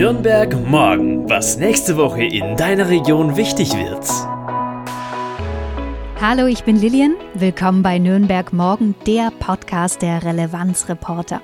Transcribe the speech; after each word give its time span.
Nürnberg 0.00 0.66
morgen, 0.66 1.28
was 1.28 1.58
nächste 1.58 1.98
Woche 1.98 2.24
in 2.24 2.56
deiner 2.56 2.88
Region 2.88 3.36
wichtig 3.36 3.74
wird. 3.74 4.08
Hallo, 6.18 6.46
ich 6.46 6.64
bin 6.64 6.76
Lilian. 6.76 7.16
Willkommen 7.34 7.82
bei 7.82 7.98
Nürnberg 7.98 8.50
Morgen, 8.54 8.94
der 9.06 9.30
Podcast 9.30 10.00
der 10.00 10.24
Relevanzreporter. 10.24 11.42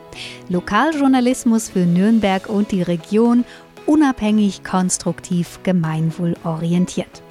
Lokaljournalismus 0.48 1.68
für 1.68 1.80
Nürnberg 1.80 2.48
und 2.48 2.72
die 2.72 2.80
Region, 2.80 3.44
unabhängig, 3.84 4.64
konstruktiv, 4.64 5.60
gemeinwohlorientiert. 5.62 7.25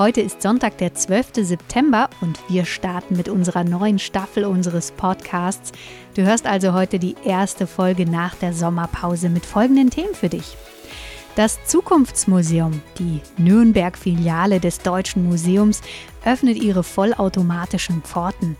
Heute 0.00 0.22
ist 0.22 0.40
Sonntag, 0.40 0.78
der 0.78 0.94
12. 0.94 1.44
September 1.46 2.08
und 2.22 2.40
wir 2.48 2.64
starten 2.64 3.18
mit 3.18 3.28
unserer 3.28 3.64
neuen 3.64 3.98
Staffel 3.98 4.46
unseres 4.46 4.92
Podcasts. 4.92 5.72
Du 6.14 6.22
hörst 6.22 6.46
also 6.46 6.72
heute 6.72 6.98
die 6.98 7.16
erste 7.22 7.66
Folge 7.66 8.06
nach 8.06 8.34
der 8.34 8.54
Sommerpause 8.54 9.28
mit 9.28 9.44
folgenden 9.44 9.90
Themen 9.90 10.14
für 10.14 10.30
dich. 10.30 10.56
Das 11.36 11.62
Zukunftsmuseum, 11.66 12.80
die 12.98 13.20
Nürnberg-Filiale 13.36 14.58
des 14.58 14.78
Deutschen 14.78 15.28
Museums, 15.28 15.82
öffnet 16.24 16.56
ihre 16.56 16.82
vollautomatischen 16.82 18.00
Pforten. 18.00 18.56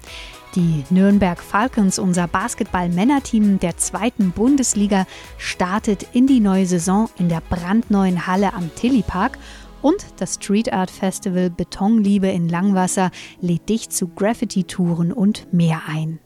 Die 0.57 0.85
Nürnberg 0.91 1.41
Falcons, 1.41 1.99
unser 1.99 2.27
Basketball-Männerteam 2.27 3.61
der 3.61 3.79
zweiten 3.79 4.33
Bundesliga, 4.33 5.07
startet 5.39 6.07
in 6.13 6.27
die 6.27 6.41
neue 6.41 6.67
Saison 6.67 7.09
in 7.19 7.31
der 7.31 7.41
brandneuen 7.41 8.27
Halle 8.27 8.53
am 8.53 8.75
Tilly 8.75 9.03
Park 9.03 9.39
und 9.83 10.05
das 10.19 10.35
Street 10.35 10.73
Art 10.73 10.91
Festival 10.91 11.51
Betonliebe 11.51 12.29
in 12.29 12.49
Langwasser 12.49 13.11
lädt 13.41 13.69
dich 13.69 13.91
zu 13.91 14.09
Graffiti-Touren 14.09 15.13
und 15.13 15.53
mehr 15.53 15.83
ein. 15.87 16.21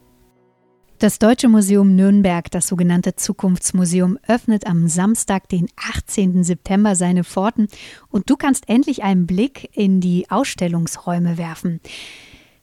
Das 0.99 1.19
Deutsche 1.19 1.49
Museum 1.49 1.97
Nürnberg, 1.97 2.51
das 2.51 2.69
sogenannte 2.69 3.17
Zukunftsmuseum, 3.17 4.19
öffnet 4.27 4.67
am 4.67 4.89
Samstag, 4.89 5.49
den 5.49 5.67
18. 5.77 6.45
September 6.45 6.97
seine 6.97 7.25
Pforten 7.25 7.69
und 8.09 8.31
du 8.31 8.37
kannst 8.37 8.69
endlich 8.69 9.03
einen 9.03 9.27
Blick 9.27 9.69
in 9.77 10.01
die 10.01 10.31
Ausstellungsräume 10.31 11.37
werfen. 11.37 11.81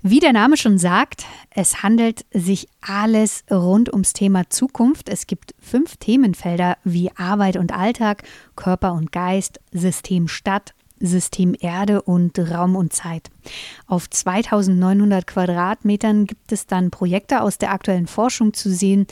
Wie 0.04 0.20
der 0.20 0.34
Name 0.34 0.58
schon 0.58 0.80
sagt, 0.80 1.26
es 1.52 1.84
handelt 1.84 2.26
sich 2.34 2.68
alles 2.82 3.44
rund 3.52 3.94
ums 3.94 4.14
Thema 4.14 4.50
Zukunft. 4.50 5.10
Es 5.10 5.28
gibt 5.28 5.54
fünf 5.60 5.98
Themenfelder 5.98 6.78
wie 6.84 7.12
Arbeit 7.16 7.58
und 7.58 7.72
Alltag, 7.72 8.24
Körper 8.56 8.94
und 8.94 9.12
Geist, 9.12 9.60
System 9.72 10.28
Stadt, 10.28 10.74
System 11.02 11.56
Erde 11.60 12.02
und 12.02 12.38
Raum 12.40 12.76
und 12.76 12.94
Zeit. 12.94 13.30
Auf 13.88 14.10
2900 14.10 15.28
Quadratmetern 15.28 16.26
gibt 16.26 16.52
es 16.52 16.68
dann 16.68 16.92
Projekte 16.92 17.42
aus 17.42 17.58
der 17.58 17.72
aktuellen 17.72 18.08
Forschung 18.08 18.54
zu 18.54 18.70
sehen. 18.70 19.08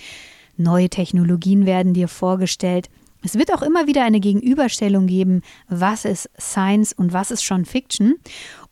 Neue 0.57 0.89
Technologien 0.89 1.65
werden 1.65 1.93
dir 1.93 2.07
vorgestellt. 2.07 2.89
Es 3.21 3.35
wird 3.35 3.53
auch 3.53 3.61
immer 3.61 3.85
wieder 3.87 4.03
eine 4.03 4.19
Gegenüberstellung 4.19 5.07
geben, 5.07 5.41
was 5.67 6.05
ist 6.05 6.29
Science 6.39 6.93
und 6.93 7.11
was 7.11 7.31
ist 7.31 7.43
schon 7.43 7.65
Fiction. 7.65 8.15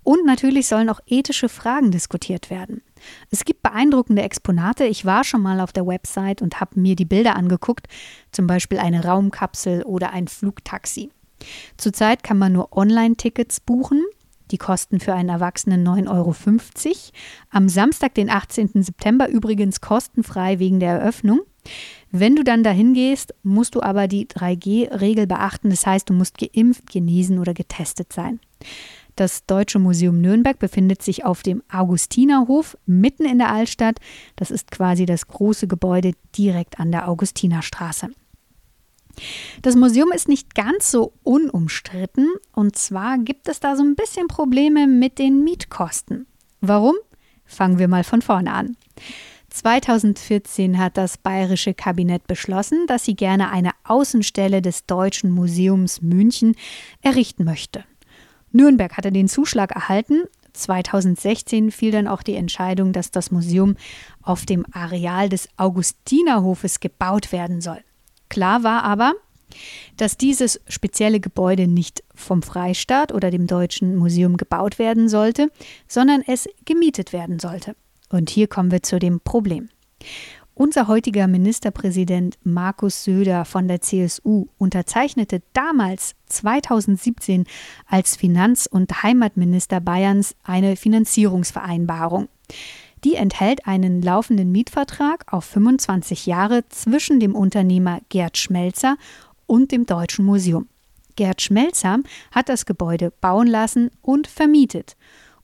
Und 0.03 0.25
natürlich 0.25 0.67
sollen 0.67 0.89
auch 0.89 1.01
ethische 1.05 1.49
Fragen 1.49 1.91
diskutiert 1.91 2.49
werden. 2.49 2.81
Es 3.29 3.43
gibt 3.43 3.61
beeindruckende 3.61 4.21
Exponate. 4.21 4.85
Ich 4.85 5.03
war 5.03 5.25
schon 5.25 5.41
mal 5.41 5.59
auf 5.59 5.73
der 5.73 5.85
Website 5.85 6.41
und 6.41 6.61
habe 6.61 6.79
mir 6.79 6.95
die 6.95 7.03
Bilder 7.03 7.35
angeguckt, 7.35 7.87
zum 8.31 8.47
Beispiel 8.47 8.79
eine 8.79 9.03
Raumkapsel 9.03 9.83
oder 9.83 10.13
ein 10.13 10.29
Flugtaxi. 10.29 11.09
Zurzeit 11.77 12.23
kann 12.23 12.37
man 12.37 12.53
nur 12.53 12.75
Online-Tickets 12.75 13.59
buchen. 13.59 14.03
Die 14.51 14.57
kosten 14.57 14.99
für 14.99 15.13
einen 15.13 15.29
Erwachsenen 15.29 15.85
9,50 15.85 16.07
Euro. 16.09 16.35
Am 17.49 17.69
Samstag, 17.69 18.13
den 18.13 18.29
18. 18.29 18.83
September, 18.83 19.27
übrigens 19.27 19.81
kostenfrei 19.81 20.59
wegen 20.59 20.79
der 20.79 20.99
Eröffnung. 20.99 21.41
Wenn 22.11 22.35
du 22.35 22.43
dann 22.43 22.63
dahin 22.63 22.93
gehst, 22.93 23.33
musst 23.43 23.75
du 23.75 23.81
aber 23.81 24.07
die 24.07 24.25
3G-Regel 24.25 25.27
beachten. 25.27 25.69
Das 25.69 25.85
heißt, 25.85 26.09
du 26.09 26.13
musst 26.13 26.37
geimpft, 26.37 26.89
genesen 26.89 27.39
oder 27.39 27.53
getestet 27.53 28.13
sein. 28.13 28.39
Das 29.17 29.45
Deutsche 29.47 29.79
Museum 29.79 30.21
Nürnberg 30.21 30.59
befindet 30.59 31.01
sich 31.01 31.25
auf 31.25 31.41
dem 31.41 31.63
Augustinerhof 31.71 32.77
mitten 32.85 33.25
in 33.25 33.39
der 33.39 33.51
Altstadt. 33.51 33.99
Das 34.35 34.51
ist 34.51 34.69
quasi 34.71 35.05
das 35.05 35.27
große 35.27 35.67
Gebäude 35.67 36.11
direkt 36.37 36.79
an 36.79 36.91
der 36.91 37.09
Augustinerstraße. 37.09 38.09
Das 39.61 39.75
Museum 39.75 40.11
ist 40.11 40.27
nicht 40.27 40.55
ganz 40.55 40.91
so 40.91 41.13
unumstritten 41.23 42.29
und 42.53 42.77
zwar 42.77 43.17
gibt 43.17 43.47
es 43.49 43.59
da 43.59 43.75
so 43.75 43.83
ein 43.83 43.95
bisschen 43.95 44.27
Probleme 44.27 44.87
mit 44.87 45.19
den 45.19 45.43
Mietkosten. 45.43 46.27
Warum? 46.61 46.95
Fangen 47.45 47.79
wir 47.79 47.87
mal 47.87 48.03
von 48.03 48.21
vorne 48.21 48.53
an. 48.53 48.77
2014 49.49 50.77
hat 50.77 50.97
das 50.97 51.17
bayerische 51.17 51.73
Kabinett 51.73 52.27
beschlossen, 52.27 52.85
dass 52.87 53.05
sie 53.05 53.15
gerne 53.15 53.49
eine 53.49 53.71
Außenstelle 53.85 54.61
des 54.61 54.85
Deutschen 54.85 55.31
Museums 55.31 56.01
München 56.01 56.55
errichten 57.01 57.43
möchte. 57.43 57.83
Nürnberg 58.51 58.95
hatte 58.97 59.11
den 59.11 59.27
Zuschlag 59.27 59.71
erhalten. 59.71 60.23
2016 60.53 61.71
fiel 61.71 61.91
dann 61.91 62.07
auch 62.07 62.23
die 62.23 62.35
Entscheidung, 62.35 62.93
dass 62.93 63.11
das 63.11 63.31
Museum 63.31 63.75
auf 64.21 64.45
dem 64.45 64.65
Areal 64.71 65.29
des 65.29 65.49
Augustinerhofes 65.57 66.79
gebaut 66.79 67.31
werden 67.31 67.61
soll. 67.61 67.79
Klar 68.29 68.63
war 68.63 68.83
aber, 68.83 69.13
dass 69.95 70.17
dieses 70.17 70.59
spezielle 70.67 71.19
Gebäude 71.19 71.67
nicht 71.67 72.03
vom 72.13 72.43
Freistaat 72.43 73.13
oder 73.13 73.31
dem 73.31 73.47
Deutschen 73.47 73.95
Museum 73.95 74.37
gebaut 74.37 74.79
werden 74.79 75.09
sollte, 75.09 75.51
sondern 75.87 76.21
es 76.25 76.47
gemietet 76.65 77.13
werden 77.13 77.39
sollte. 77.39 77.75
Und 78.09 78.29
hier 78.29 78.47
kommen 78.47 78.71
wir 78.71 78.83
zu 78.83 78.99
dem 78.99 79.19
Problem. 79.19 79.69
Unser 80.53 80.87
heutiger 80.87 81.27
Ministerpräsident 81.27 82.39
Markus 82.43 83.03
Söder 83.03 83.45
von 83.45 83.67
der 83.67 83.81
CSU 83.81 84.47
unterzeichnete 84.57 85.43
damals 85.53 86.15
2017 86.25 87.45
als 87.85 88.15
Finanz- 88.15 88.65
und 88.65 89.03
Heimatminister 89.03 89.79
Bayerns 89.79 90.35
eine 90.43 90.75
Finanzierungsvereinbarung. 90.75 92.27
Die 93.03 93.15
enthält 93.15 93.67
einen 93.67 94.01
laufenden 94.01 94.51
Mietvertrag 94.51 95.31
auf 95.31 95.45
25 95.45 96.25
Jahre 96.25 96.67
zwischen 96.69 97.19
dem 97.19 97.35
Unternehmer 97.35 98.01
Gerd 98.09 98.37
Schmelzer 98.37 98.97
und 99.45 99.71
dem 99.71 99.85
Deutschen 99.85 100.25
Museum. 100.25 100.67
Gerd 101.15 101.41
Schmelzer 101.41 101.99
hat 102.31 102.49
das 102.49 102.65
Gebäude 102.65 103.11
bauen 103.21 103.47
lassen 103.47 103.91
und 104.01 104.27
vermietet. 104.27 104.95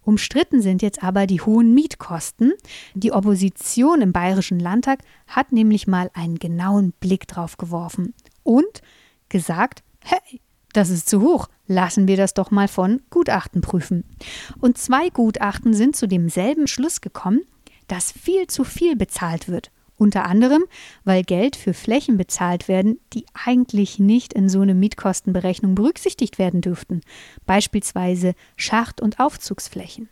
Umstritten 0.03 0.61
sind 0.61 0.81
jetzt 0.81 1.03
aber 1.03 1.27
die 1.27 1.41
hohen 1.41 1.73
Mietkosten. 1.73 2.53
Die 2.93 3.11
Opposition 3.11 4.01
im 4.01 4.11
Bayerischen 4.11 4.59
Landtag 4.59 4.99
hat 5.27 5.51
nämlich 5.51 5.87
mal 5.87 6.11
einen 6.13 6.39
genauen 6.39 6.93
Blick 6.99 7.27
drauf 7.27 7.57
geworfen 7.57 8.13
und 8.43 8.81
gesagt, 9.29 9.83
hey, 10.03 10.41
das 10.73 10.89
ist 10.89 11.09
zu 11.09 11.21
hoch, 11.21 11.47
lassen 11.67 12.07
wir 12.07 12.17
das 12.17 12.33
doch 12.33 12.51
mal 12.51 12.67
von 12.67 13.01
Gutachten 13.09 13.61
prüfen. 13.61 14.03
Und 14.59 14.77
zwei 14.77 15.09
Gutachten 15.09 15.73
sind 15.73 15.95
zu 15.95 16.07
demselben 16.07 16.67
Schluss 16.67 17.01
gekommen, 17.01 17.41
dass 17.87 18.11
viel 18.11 18.47
zu 18.47 18.63
viel 18.63 18.95
bezahlt 18.95 19.47
wird. 19.47 19.71
Unter 19.95 20.25
anderem, 20.25 20.63
weil 21.03 21.23
Geld 21.23 21.55
für 21.55 21.73
Flächen 21.73 22.17
bezahlt 22.17 22.67
werden, 22.67 22.99
die 23.13 23.25
eigentlich 23.45 23.99
nicht 23.99 24.33
in 24.33 24.49
so 24.49 24.61
eine 24.61 24.73
Mietkostenberechnung 24.73 25.75
berücksichtigt 25.75 26.39
werden 26.39 26.61
dürften, 26.61 27.01
beispielsweise 27.45 28.33
Schacht- 28.57 29.01
und 29.01 29.19
Aufzugsflächen. 29.19 30.09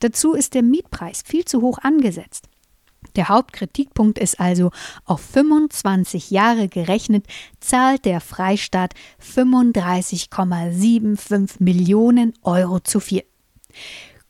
Dazu 0.00 0.34
ist 0.34 0.54
der 0.54 0.62
Mietpreis 0.62 1.22
viel 1.24 1.44
zu 1.44 1.62
hoch 1.62 1.78
angesetzt. 1.78 2.48
Der 3.16 3.28
Hauptkritikpunkt 3.28 4.18
ist 4.18 4.40
also, 4.40 4.70
auf 5.04 5.20
25 5.20 6.30
Jahre 6.30 6.68
gerechnet 6.68 7.26
zahlt 7.60 8.04
der 8.04 8.20
Freistaat 8.20 8.94
35,75 9.20 11.56
Millionen 11.58 12.34
Euro 12.42 12.80
zu 12.80 13.00
viel. 13.00 13.24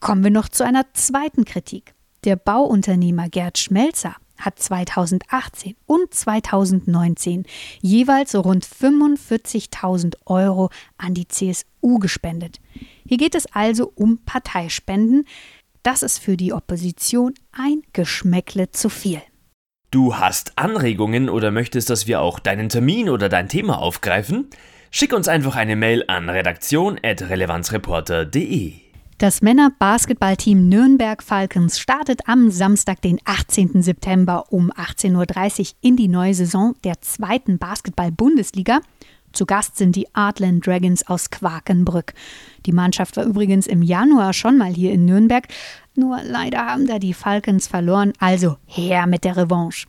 Kommen 0.00 0.25
wir 0.25 0.31
noch 0.31 0.48
zu 0.48 0.65
einer 0.65 0.93
zweiten 0.94 1.44
Kritik. 1.44 1.93
Der 2.25 2.37
Bauunternehmer 2.37 3.28
Gerd 3.28 3.59
Schmelzer 3.59 4.16
hat 4.38 4.59
2018 4.59 5.76
und 5.87 6.12
2019 6.12 7.44
jeweils 7.81 8.35
rund 8.35 8.67
45.000 8.67 10.17
Euro 10.26 10.70
an 10.99 11.14
die 11.14 11.28
CSU 11.28 11.99
gespendet. 11.99 12.61
Hier 13.06 13.19
geht 13.19 13.35
es 13.35 13.46
also 13.52 13.93
um 13.94 14.19
Parteispenden. 14.25 15.26
Das 15.82 16.02
ist 16.05 16.19
für 16.19 16.37
die 16.37 16.52
Opposition 16.52 17.34
ein 17.50 17.82
Geschmäckle 17.93 18.70
zu 18.70 18.88
viel. 18.88 19.20
Du 19.90 20.17
hast 20.17 20.56
Anregungen 20.56 21.29
oder 21.29 21.50
möchtest, 21.50 21.90
dass 21.90 22.06
wir 22.06 22.20
auch 22.20 22.38
deinen 22.38 22.69
Termin 22.69 23.11
oder 23.11 23.29
dein 23.29 23.49
Thema 23.49 23.79
aufgreifen? 23.79 24.46
Schick 24.93 25.12
uns 25.12 25.26
einfach 25.26 25.56
eine 25.56 25.75
Mail 25.75 26.05
an 26.06 26.29
redaktion.relevanzreporter.de. 26.29 28.75
Das 29.19 29.43
Männer-Basketballteam 29.43 30.69
Nürnberg 30.69 31.20
Falcons 31.23 31.81
startet 31.81 32.28
am 32.28 32.50
Samstag, 32.50 33.02
den 33.02 33.19
18. 33.25 33.82
September 33.82 34.46
um 34.50 34.70
18.30 34.70 35.61
Uhr 35.61 35.67
in 35.81 35.96
die 35.96 36.08
neue 36.08 36.35
Saison 36.35 36.75
der 36.85 37.00
zweiten 37.00 37.58
Basketball-Bundesliga. 37.58 38.81
Zu 39.32 39.46
Gast 39.46 39.76
sind 39.76 39.96
die 39.96 40.14
Artland 40.14 40.67
Dragons 40.67 41.06
aus 41.06 41.31
Quakenbrück. 41.31 42.14
Die 42.67 42.73
Mannschaft 42.73 43.17
war 43.17 43.25
übrigens 43.25 43.67
im 43.67 43.82
Januar 43.82 44.32
schon 44.32 44.58
mal 44.58 44.73
hier 44.73 44.93
in 44.93 45.05
Nürnberg, 45.05 45.49
nur 45.94 46.20
leider 46.23 46.67
haben 46.67 46.87
da 46.87 46.99
die 46.99 47.14
Falcons 47.14 47.67
verloren, 47.67 48.12
also 48.19 48.56
her 48.67 49.06
mit 49.06 49.25
der 49.25 49.37
Revanche. 49.37 49.87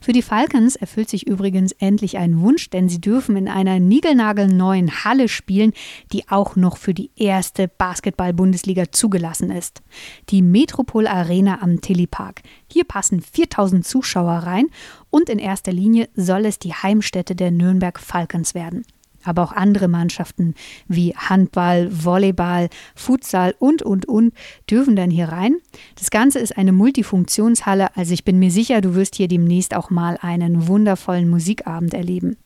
Für 0.00 0.12
die 0.12 0.22
Falcons 0.22 0.76
erfüllt 0.76 1.08
sich 1.10 1.26
übrigens 1.26 1.72
endlich 1.72 2.18
ein 2.18 2.40
Wunsch, 2.40 2.70
denn 2.70 2.88
sie 2.88 3.00
dürfen 3.00 3.36
in 3.36 3.48
einer 3.48 3.80
niegelnagelneuen 3.80 5.04
Halle 5.04 5.28
spielen, 5.28 5.72
die 6.12 6.28
auch 6.28 6.56
noch 6.56 6.76
für 6.76 6.94
die 6.94 7.10
erste 7.16 7.68
Basketball-Bundesliga 7.68 8.92
zugelassen 8.92 9.50
ist. 9.50 9.82
Die 10.30 10.42
Metropol 10.42 11.06
Arena 11.06 11.60
am 11.62 11.80
Tilly-Park. 11.80 12.42
Hier 12.70 12.84
passen 12.84 13.20
4000 13.20 13.86
Zuschauer 13.86 14.38
rein 14.38 14.66
und 15.10 15.28
in 15.28 15.38
erster 15.38 15.72
Linie 15.72 16.08
soll 16.14 16.46
es 16.46 16.58
die 16.58 16.74
Heimstätte 16.74 17.34
der 17.34 17.50
Nürnberg 17.50 17.98
Falcons 17.98 18.54
werden 18.54 18.84
aber 19.24 19.42
auch 19.42 19.52
andere 19.52 19.88
Mannschaften 19.88 20.54
wie 20.88 21.14
Handball, 21.16 21.88
Volleyball, 21.90 22.68
Futsal 22.94 23.54
und, 23.58 23.82
und, 23.82 24.06
und 24.06 24.32
dürfen 24.70 24.96
dann 24.96 25.10
hier 25.10 25.28
rein. 25.28 25.56
Das 25.96 26.10
Ganze 26.10 26.38
ist 26.38 26.56
eine 26.56 26.72
Multifunktionshalle, 26.72 27.96
also 27.96 28.12
ich 28.14 28.24
bin 28.24 28.38
mir 28.38 28.50
sicher, 28.50 28.80
du 28.80 28.94
wirst 28.94 29.16
hier 29.16 29.28
demnächst 29.28 29.74
auch 29.74 29.90
mal 29.90 30.18
einen 30.20 30.66
wundervollen 30.66 31.28
Musikabend 31.28 31.94
erleben. 31.94 32.36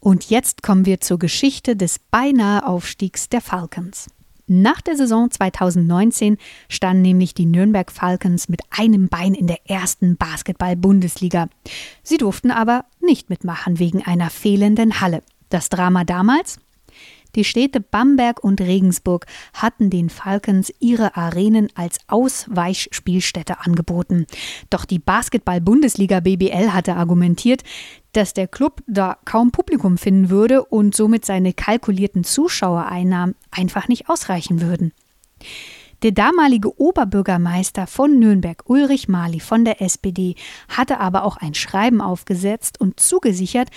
Und 0.00 0.28
jetzt 0.28 0.62
kommen 0.62 0.84
wir 0.84 1.00
zur 1.00 1.18
Geschichte 1.18 1.76
des 1.76 1.98
beinahe 1.98 2.66
Aufstiegs 2.66 3.28
der 3.30 3.40
Falcons. 3.40 4.08
Nach 4.46 4.82
der 4.82 4.96
Saison 4.96 5.30
2019 5.30 6.36
standen 6.68 7.00
nämlich 7.00 7.32
die 7.32 7.46
Nürnberg 7.46 7.90
Falcons 7.90 8.50
mit 8.50 8.60
einem 8.68 9.08
Bein 9.08 9.32
in 9.32 9.46
der 9.46 9.58
ersten 9.64 10.16
Basketball-Bundesliga. 10.18 11.48
Sie 12.02 12.18
durften 12.18 12.50
aber 12.50 12.84
nicht 13.00 13.30
mitmachen 13.30 13.78
wegen 13.78 14.04
einer 14.04 14.28
fehlenden 14.28 15.00
Halle. 15.00 15.22
Das 15.54 15.68
Drama 15.68 16.02
damals? 16.02 16.58
Die 17.36 17.44
Städte 17.44 17.78
Bamberg 17.78 18.42
und 18.42 18.60
Regensburg 18.60 19.26
hatten 19.52 19.88
den 19.88 20.10
Falcons 20.10 20.72
ihre 20.80 21.16
Arenen 21.16 21.68
als 21.76 21.98
Ausweichspielstätte 22.08 23.60
angeboten. 23.60 24.26
Doch 24.68 24.84
die 24.84 24.98
Basketball-Bundesliga 24.98 26.18
BBL 26.18 26.72
hatte 26.72 26.96
argumentiert, 26.96 27.62
dass 28.14 28.34
der 28.34 28.48
Club 28.48 28.82
da 28.88 29.16
kaum 29.24 29.52
Publikum 29.52 29.96
finden 29.96 30.28
würde 30.28 30.64
und 30.64 30.96
somit 30.96 31.24
seine 31.24 31.52
kalkulierten 31.52 32.24
Zuschauereinnahmen 32.24 33.36
einfach 33.52 33.86
nicht 33.86 34.08
ausreichen 34.08 34.60
würden. 34.60 34.92
Der 36.04 36.12
damalige 36.12 36.78
Oberbürgermeister 36.78 37.86
von 37.86 38.18
Nürnberg, 38.18 38.62
Ulrich 38.66 39.08
Mali 39.08 39.40
von 39.40 39.64
der 39.64 39.80
SPD, 39.80 40.34
hatte 40.68 41.00
aber 41.00 41.24
auch 41.24 41.38
ein 41.38 41.54
Schreiben 41.54 42.02
aufgesetzt 42.02 42.78
und 42.78 43.00
zugesichert, 43.00 43.70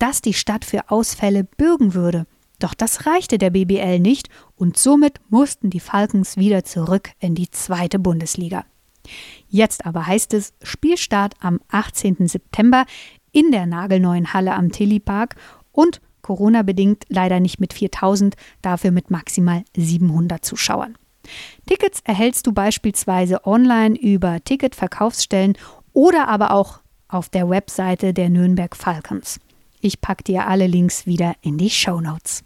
dass 0.00 0.22
die 0.22 0.34
Stadt 0.34 0.64
für 0.64 0.90
Ausfälle 0.90 1.44
bürgen 1.44 1.94
würde. 1.94 2.26
Doch 2.58 2.74
das 2.74 3.06
reichte 3.06 3.38
der 3.38 3.50
BBL 3.50 4.00
nicht 4.00 4.28
und 4.56 4.76
somit 4.76 5.20
mussten 5.28 5.70
die 5.70 5.80
Falcons 5.80 6.36
wieder 6.36 6.64
zurück 6.64 7.10
in 7.20 7.34
die 7.34 7.50
zweite 7.50 7.98
Bundesliga. 7.98 8.64
Jetzt 9.48 9.86
aber 9.86 10.06
heißt 10.06 10.34
es 10.34 10.52
Spielstart 10.62 11.34
am 11.40 11.60
18. 11.68 12.28
September 12.28 12.84
in 13.32 13.50
der 13.52 13.66
nagelneuen 13.66 14.32
Halle 14.32 14.54
am 14.54 14.72
Tilly-Park 14.72 15.36
und 15.72 16.00
Corona-bedingt 16.22 17.04
leider 17.08 17.40
nicht 17.40 17.60
mit 17.60 17.72
4000, 17.72 18.36
dafür 18.62 18.90
mit 18.90 19.10
maximal 19.10 19.64
700 19.76 20.44
Zuschauern. 20.44 20.96
Tickets 21.66 22.00
erhältst 22.04 22.46
du 22.46 22.52
beispielsweise 22.52 23.46
online 23.46 23.98
über 23.98 24.42
Ticketverkaufsstellen 24.42 25.56
oder 25.92 26.28
aber 26.28 26.52
auch 26.52 26.80
auf 27.08 27.28
der 27.28 27.48
Webseite 27.48 28.12
der 28.12 28.28
Nürnberg 28.28 28.76
Falcons. 28.76 29.40
Ich 29.80 30.00
packe 30.00 30.24
dir 30.24 30.46
alle 30.46 30.66
Links 30.66 31.06
wieder 31.06 31.34
in 31.40 31.58
die 31.58 31.70
Show 31.70 32.00
Notes. 32.00 32.44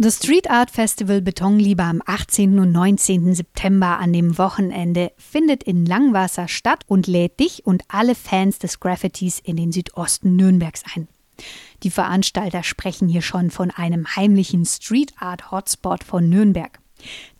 Das 0.00 0.18
Street 0.18 0.48
Art 0.48 0.70
Festival 0.70 1.20
Betonliebe 1.22 1.82
am 1.82 2.00
18. 2.06 2.58
und 2.60 2.70
19. 2.70 3.34
September 3.34 3.98
an 3.98 4.12
dem 4.12 4.38
Wochenende 4.38 5.10
findet 5.16 5.64
in 5.64 5.84
Langwasser 5.86 6.46
statt 6.46 6.84
und 6.86 7.08
lädt 7.08 7.40
dich 7.40 7.66
und 7.66 7.82
alle 7.88 8.14
Fans 8.14 8.60
des 8.60 8.78
Graffitis 8.78 9.40
in 9.40 9.56
den 9.56 9.72
Südosten 9.72 10.36
Nürnbergs 10.36 10.84
ein. 10.94 11.08
Die 11.82 11.90
Veranstalter 11.90 12.62
sprechen 12.62 13.08
hier 13.08 13.22
schon 13.22 13.50
von 13.50 13.70
einem 13.70 14.16
heimlichen 14.16 14.64
Street 14.66 15.12
Art 15.18 15.50
Hotspot 15.50 16.04
von 16.04 16.28
Nürnberg. 16.28 16.78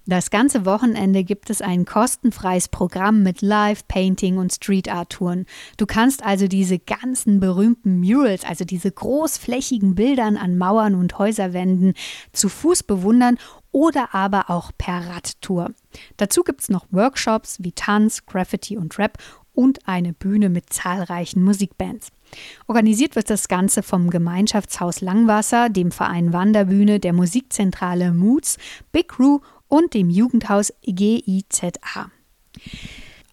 Das 0.08 0.30
ganze 0.30 0.64
Wochenende 0.64 1.22
gibt 1.22 1.50
es 1.50 1.60
ein 1.60 1.84
kostenfreies 1.84 2.68
Programm 2.68 3.22
mit 3.22 3.42
Live-Painting 3.42 4.38
und 4.38 4.54
Street-Art-Touren. 4.54 5.44
Du 5.76 5.84
kannst 5.84 6.24
also 6.24 6.48
diese 6.48 6.78
ganzen 6.78 7.40
berühmten 7.40 8.00
Murals, 8.00 8.42
also 8.42 8.64
diese 8.64 8.90
großflächigen 8.90 9.94
Bildern 9.94 10.38
an 10.38 10.56
Mauern 10.56 10.94
und 10.94 11.18
Häuserwänden, 11.18 11.92
zu 12.32 12.48
Fuß 12.48 12.84
bewundern 12.84 13.36
oder 13.70 14.14
aber 14.14 14.48
auch 14.48 14.72
per 14.78 15.10
Radtour. 15.10 15.74
Dazu 16.16 16.42
gibt 16.42 16.62
es 16.62 16.70
noch 16.70 16.86
Workshops 16.90 17.58
wie 17.60 17.72
Tanz, 17.72 18.24
Graffiti 18.24 18.78
und 18.78 18.98
Rap 18.98 19.18
und 19.52 19.86
eine 19.86 20.14
Bühne 20.14 20.48
mit 20.48 20.72
zahlreichen 20.72 21.42
Musikbands. 21.42 22.12
Organisiert 22.66 23.14
wird 23.14 23.28
das 23.28 23.48
Ganze 23.48 23.82
vom 23.82 24.08
Gemeinschaftshaus 24.08 25.02
Langwasser, 25.02 25.68
dem 25.68 25.90
Verein 25.90 26.32
Wanderbühne, 26.32 26.98
der 26.98 27.12
Musikzentrale 27.12 28.12
Moods, 28.12 28.56
Big 28.90 29.08
Crew 29.08 29.40
und 29.68 29.94
dem 29.94 30.10
Jugendhaus 30.10 30.72
GIZA. 30.82 32.10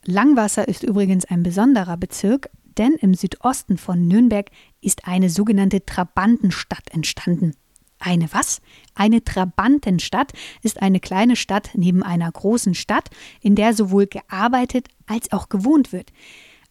Langwasser 0.05 0.67
ist 0.67 0.83
übrigens 0.83 1.25
ein 1.25 1.43
besonderer 1.43 1.97
Bezirk, 1.97 2.49
denn 2.77 2.93
im 2.93 3.13
Südosten 3.13 3.77
von 3.77 4.07
Nürnberg 4.07 4.51
ist 4.81 5.07
eine 5.07 5.29
sogenannte 5.29 5.85
Trabantenstadt 5.85 6.91
entstanden. 6.91 7.55
Eine 7.97 8.31
was? 8.33 8.61
Eine 8.93 9.23
Trabantenstadt 9.23 10.33
ist 10.61 10.81
eine 10.81 10.99
kleine 10.99 11.35
Stadt 11.35 11.69
neben 11.73 12.03
einer 12.03 12.31
großen 12.31 12.75
Stadt, 12.75 13.09
in 13.41 13.55
der 13.55 13.73
sowohl 13.73 14.05
gearbeitet 14.05 14.89
als 15.07 15.31
auch 15.31 15.49
gewohnt 15.49 15.91
wird. 15.91 16.11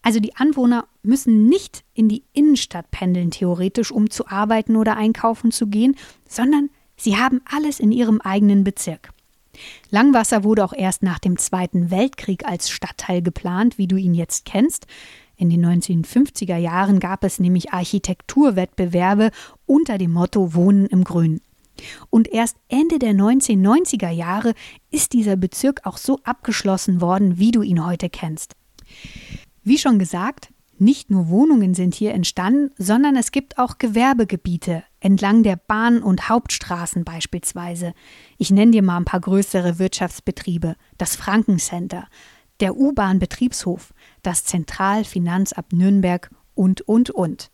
Also 0.02 0.20
die 0.20 0.36
Anwohner 0.36 0.86
müssen 1.02 1.46
nicht 1.48 1.82
in 1.94 2.10
die 2.10 2.24
Innenstadt 2.34 2.90
pendeln, 2.90 3.30
theoretisch, 3.30 3.90
um 3.90 4.10
zu 4.10 4.28
arbeiten 4.28 4.76
oder 4.76 4.96
einkaufen 4.96 5.50
zu 5.50 5.66
gehen, 5.66 5.96
sondern 6.28 6.68
sie 6.96 7.16
haben 7.16 7.40
alles 7.46 7.80
in 7.80 7.90
ihrem 7.90 8.20
eigenen 8.20 8.64
Bezirk. 8.64 9.13
Langwasser 9.90 10.44
wurde 10.44 10.64
auch 10.64 10.72
erst 10.72 11.02
nach 11.02 11.18
dem 11.18 11.38
Zweiten 11.38 11.90
Weltkrieg 11.90 12.46
als 12.46 12.70
Stadtteil 12.70 13.22
geplant, 13.22 13.78
wie 13.78 13.86
du 13.86 13.96
ihn 13.96 14.14
jetzt 14.14 14.44
kennst. 14.44 14.86
In 15.36 15.50
den 15.50 15.64
1950er 15.64 16.56
Jahren 16.56 17.00
gab 17.00 17.24
es 17.24 17.40
nämlich 17.40 17.72
Architekturwettbewerbe 17.72 19.30
unter 19.66 19.98
dem 19.98 20.12
Motto 20.12 20.54
Wohnen 20.54 20.86
im 20.86 21.04
Grün. 21.04 21.40
Und 22.10 22.28
erst 22.28 22.56
Ende 22.68 23.00
der 23.00 23.12
1990er 23.12 24.10
Jahre 24.10 24.54
ist 24.90 25.12
dieser 25.12 25.36
Bezirk 25.36 25.80
auch 25.84 25.96
so 25.96 26.20
abgeschlossen 26.22 27.00
worden, 27.00 27.38
wie 27.38 27.50
du 27.50 27.62
ihn 27.62 27.84
heute 27.84 28.08
kennst. 28.08 28.54
Wie 29.64 29.78
schon 29.78 29.98
gesagt, 29.98 30.50
nicht 30.78 31.10
nur 31.10 31.28
Wohnungen 31.28 31.74
sind 31.74 31.94
hier 31.94 32.14
entstanden, 32.14 32.70
sondern 32.78 33.16
es 33.16 33.32
gibt 33.32 33.58
auch 33.58 33.78
Gewerbegebiete 33.78 34.84
entlang 35.00 35.42
der 35.42 35.56
Bahn- 35.56 36.02
und 36.02 36.28
Hauptstraßen 36.28 37.04
beispielsweise. 37.04 37.94
Ich 38.38 38.50
nenne 38.50 38.72
dir 38.72 38.82
mal 38.82 38.96
ein 38.96 39.04
paar 39.04 39.20
größere 39.20 39.78
Wirtschaftsbetriebe. 39.78 40.76
Das 40.96 41.16
Frankencenter, 41.16 42.08
der 42.60 42.76
U-Bahn-Betriebshof, 42.76 43.92
das 44.22 44.44
Zentralfinanzamt 44.44 45.72
Nürnberg 45.72 46.30
und, 46.54 46.80
und, 46.82 47.10
und. 47.10 47.50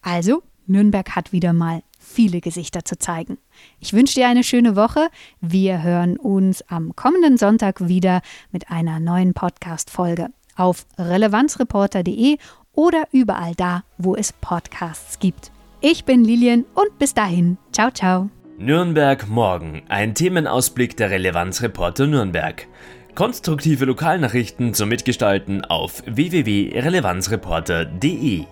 Also, 0.00 0.42
Nürnberg 0.66 1.16
hat 1.16 1.32
wieder 1.32 1.52
mal 1.52 1.82
viele 1.98 2.40
Gesichter 2.40 2.84
zu 2.84 2.98
zeigen. 2.98 3.38
Ich 3.80 3.92
wünsche 3.92 4.14
dir 4.14 4.28
eine 4.28 4.44
schöne 4.44 4.76
Woche. 4.76 5.08
Wir 5.40 5.82
hören 5.82 6.16
uns 6.16 6.62
am 6.68 6.94
kommenden 6.94 7.36
Sonntag 7.36 7.88
wieder 7.88 8.22
mit 8.52 8.70
einer 8.70 9.00
neuen 9.00 9.34
Podcast-Folge 9.34 10.28
auf 10.56 10.86
relevanzreporter.de 10.98 12.38
oder 12.72 13.04
überall 13.12 13.54
da, 13.54 13.84
wo 13.98 14.16
es 14.16 14.32
Podcasts 14.32 15.18
gibt. 15.18 15.50
Ich 15.80 16.04
bin 16.04 16.24
Lilian 16.24 16.64
und 16.74 16.98
bis 16.98 17.14
dahin, 17.14 17.58
ciao, 17.72 17.90
ciao. 17.90 18.28
Nürnberg 18.58 19.28
morgen, 19.28 19.82
ein 19.88 20.14
Themenausblick 20.14 20.96
der 20.96 21.10
Relevanzreporter 21.10 22.06
Nürnberg. 22.06 22.66
Konstruktive 23.14 23.84
Lokalnachrichten 23.84 24.72
zum 24.74 24.88
Mitgestalten 24.88 25.64
auf 25.64 26.02
www.relevanzreporter.de 26.06 28.46